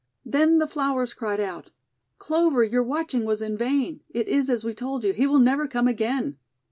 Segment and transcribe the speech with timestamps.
[0.25, 1.71] Then the flowers cried out:— l(
[2.17, 3.99] Clover, your watching was in vain.
[4.09, 5.13] It is as we told you.
[5.13, 6.37] He will never come again.'